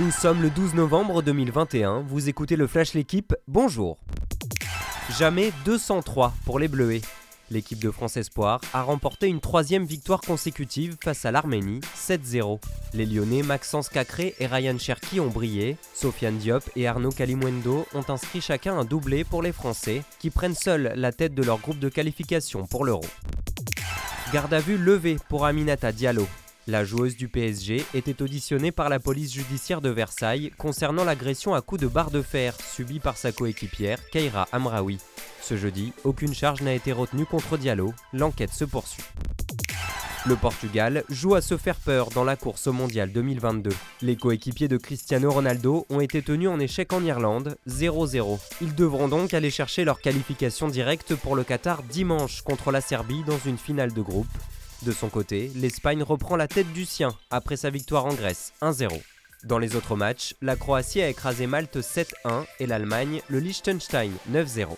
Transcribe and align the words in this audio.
Nous 0.00 0.10
sommes 0.10 0.40
le 0.40 0.48
12 0.48 0.74
novembre 0.74 1.22
2021, 1.22 2.00
vous 2.08 2.30
écoutez 2.30 2.56
le 2.56 2.66
Flash 2.66 2.94
L'équipe, 2.94 3.36
bonjour. 3.46 3.98
Jamais 5.18 5.52
203 5.66 6.32
pour 6.46 6.58
les 6.58 6.68
Bleuets. 6.68 7.02
L'équipe 7.50 7.78
de 7.78 7.90
France 7.90 8.16
Espoir 8.16 8.62
a 8.72 8.80
remporté 8.80 9.26
une 9.26 9.42
troisième 9.42 9.84
victoire 9.84 10.22
consécutive 10.22 10.96
face 11.04 11.26
à 11.26 11.30
l'Arménie, 11.30 11.80
7-0. 11.94 12.60
Les 12.94 13.04
Lyonnais 13.04 13.42
Maxence 13.42 13.90
Cacré 13.90 14.34
et 14.40 14.46
Ryan 14.46 14.78
Cherki 14.78 15.20
ont 15.20 15.28
brillé. 15.28 15.76
Sofiane 15.92 16.38
Diop 16.38 16.64
et 16.76 16.88
Arnaud 16.88 17.12
Kalimuendo 17.12 17.86
ont 17.92 18.04
inscrit 18.08 18.40
chacun 18.40 18.78
un 18.78 18.86
doublé 18.86 19.22
pour 19.22 19.42
les 19.42 19.52
Français, 19.52 20.02
qui 20.18 20.30
prennent 20.30 20.54
seuls 20.54 20.94
la 20.96 21.12
tête 21.12 21.34
de 21.34 21.42
leur 21.42 21.58
groupe 21.58 21.78
de 21.78 21.90
qualification 21.90 22.66
pour 22.66 22.86
l'Euro. 22.86 23.04
Garde 24.32 24.54
à 24.54 24.60
vue 24.60 24.78
levée 24.78 25.18
pour 25.28 25.44
Aminata 25.44 25.92
Diallo. 25.92 26.26
La 26.66 26.82
joueuse 26.82 27.16
du 27.16 27.28
PSG 27.28 27.84
était 27.92 28.22
auditionnée 28.22 28.72
par 28.72 28.88
la 28.88 28.98
police 28.98 29.34
judiciaire 29.34 29.82
de 29.82 29.90
Versailles 29.90 30.50
concernant 30.56 31.04
l'agression 31.04 31.54
à 31.54 31.60
coups 31.60 31.82
de 31.82 31.86
barre 31.86 32.10
de 32.10 32.22
fer 32.22 32.56
subie 32.74 33.00
par 33.00 33.18
sa 33.18 33.32
coéquipière 33.32 33.98
Keira 34.08 34.48
Amraoui. 34.50 34.98
Ce 35.42 35.58
jeudi, 35.58 35.92
aucune 36.04 36.32
charge 36.32 36.62
n'a 36.62 36.72
été 36.72 36.92
retenue 36.92 37.26
contre 37.26 37.58
Diallo, 37.58 37.92
l'enquête 38.14 38.52
se 38.52 38.64
poursuit. 38.64 39.04
Le 40.26 40.36
Portugal 40.36 41.04
joue 41.10 41.34
à 41.34 41.42
se 41.42 41.58
faire 41.58 41.76
peur 41.76 42.08
dans 42.08 42.24
la 42.24 42.36
course 42.36 42.66
au 42.66 42.72
mondial 42.72 43.12
2022. 43.12 43.70
Les 44.00 44.16
coéquipiers 44.16 44.68
de 44.68 44.78
Cristiano 44.78 45.30
Ronaldo 45.30 45.84
ont 45.90 46.00
été 46.00 46.22
tenus 46.22 46.48
en 46.48 46.58
échec 46.58 46.94
en 46.94 47.04
Irlande, 47.04 47.58
0-0. 47.68 48.38
Ils 48.62 48.74
devront 48.74 49.08
donc 49.08 49.34
aller 49.34 49.50
chercher 49.50 49.84
leur 49.84 50.00
qualification 50.00 50.68
directe 50.68 51.14
pour 51.14 51.36
le 51.36 51.44
Qatar 51.44 51.82
dimanche 51.82 52.40
contre 52.40 52.72
la 52.72 52.80
Serbie 52.80 53.22
dans 53.26 53.38
une 53.44 53.58
finale 53.58 53.92
de 53.92 54.00
groupe. 54.00 54.26
De 54.84 54.92
son 54.92 55.08
côté, 55.08 55.50
l'Espagne 55.54 56.02
reprend 56.02 56.36
la 56.36 56.46
tête 56.46 56.70
du 56.74 56.84
sien 56.84 57.16
après 57.30 57.56
sa 57.56 57.70
victoire 57.70 58.04
en 58.04 58.12
Grèce, 58.12 58.52
1-0. 58.60 58.90
Dans 59.44 59.58
les 59.58 59.76
autres 59.76 59.96
matchs, 59.96 60.34
la 60.42 60.56
Croatie 60.56 61.00
a 61.00 61.08
écrasé 61.08 61.46
Malte 61.46 61.78
7-1 61.78 62.44
et 62.60 62.66
l'Allemagne 62.66 63.22
le 63.28 63.38
Liechtenstein 63.38 64.12
9-0. 64.30 64.68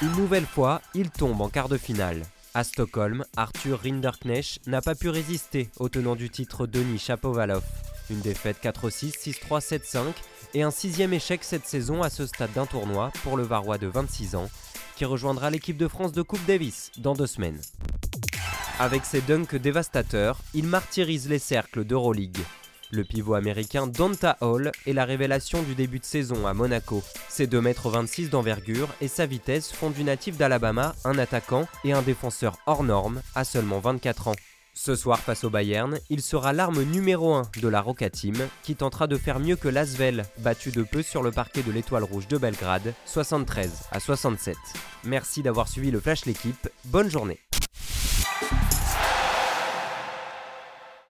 Une 0.00 0.12
nouvelle 0.12 0.46
fois, 0.46 0.80
il 0.94 1.10
tombe 1.10 1.42
en 1.42 1.50
quart 1.50 1.68
de 1.68 1.76
finale. 1.76 2.22
À 2.54 2.64
Stockholm, 2.64 3.24
Arthur 3.36 3.80
Rinderknecht 3.82 4.66
n'a 4.66 4.80
pas 4.80 4.94
pu 4.94 5.10
résister 5.10 5.68
au 5.78 5.90
tenant 5.90 6.16
du 6.16 6.30
titre 6.30 6.66
Denis 6.66 6.98
Chapovalov. 6.98 7.64
Une 8.08 8.20
défaite 8.20 8.62
4-6, 8.62 9.12
6-3, 9.18 9.60
7-5 9.60 10.04
et 10.54 10.62
un 10.62 10.70
sixième 10.70 11.12
échec 11.12 11.44
cette 11.44 11.66
saison 11.66 12.02
à 12.02 12.08
ce 12.08 12.24
stade 12.24 12.52
d'un 12.54 12.64
tournoi 12.64 13.10
pour 13.24 13.36
le 13.36 13.42
Varois 13.42 13.76
de 13.76 13.88
26 13.88 14.36
ans, 14.36 14.48
qui 14.96 15.04
rejoindra 15.04 15.50
l'équipe 15.50 15.76
de 15.76 15.88
France 15.88 16.12
de 16.12 16.22
Coupe 16.22 16.46
Davis 16.46 16.92
dans 16.96 17.14
deux 17.14 17.26
semaines. 17.26 17.60
Avec 18.78 19.06
ses 19.06 19.22
dunks 19.22 19.56
dévastateurs, 19.56 20.38
il 20.52 20.66
martyrise 20.66 21.30
les 21.30 21.38
cercles 21.38 21.82
d'Euroleague. 21.82 22.42
Le 22.90 23.04
pivot 23.04 23.32
américain 23.32 23.86
Donta 23.86 24.36
Hall 24.42 24.70
est 24.86 24.92
la 24.92 25.06
révélation 25.06 25.62
du 25.62 25.74
début 25.74 25.98
de 25.98 26.04
saison 26.04 26.46
à 26.46 26.52
Monaco. 26.52 27.02
Ses 27.30 27.46
2,26 27.46 28.24
m 28.24 28.28
d'envergure 28.28 28.88
et 29.00 29.08
sa 29.08 29.24
vitesse 29.24 29.72
font 29.72 29.88
du 29.88 30.04
natif 30.04 30.36
d'Alabama 30.36 30.94
un 31.04 31.16
attaquant 31.18 31.66
et 31.84 31.94
un 31.94 32.02
défenseur 32.02 32.58
hors 32.66 32.84
norme 32.84 33.22
à 33.34 33.44
seulement 33.44 33.80
24 33.80 34.28
ans. 34.28 34.36
Ce 34.74 34.94
soir 34.94 35.20
face 35.20 35.44
au 35.44 35.48
Bayern, 35.48 35.98
il 36.10 36.20
sera 36.20 36.52
l'arme 36.52 36.82
numéro 36.82 37.32
1 37.32 37.50
de 37.62 37.68
la 37.68 37.80
Roca 37.80 38.10
Team 38.10 38.36
qui 38.62 38.76
tentera 38.76 39.06
de 39.06 39.16
faire 39.16 39.40
mieux 39.40 39.56
que 39.56 39.68
l'Asvel, 39.68 40.26
battu 40.40 40.70
de 40.70 40.82
peu 40.82 41.02
sur 41.02 41.22
le 41.22 41.32
parquet 41.32 41.62
de 41.62 41.72
l'Étoile 41.72 42.04
Rouge 42.04 42.28
de 42.28 42.36
Belgrade, 42.36 42.92
73 43.06 43.70
à 43.90 44.00
67. 44.00 44.54
Merci 45.04 45.42
d'avoir 45.42 45.66
suivi 45.66 45.90
le 45.90 45.98
Flash 45.98 46.26
l'équipe, 46.26 46.68
bonne 46.84 47.08
journée. 47.08 47.40